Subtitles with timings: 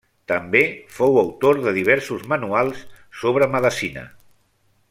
[0.29, 0.61] També
[0.99, 2.83] fou autor de diversos manuals
[3.21, 4.11] sobre medicina.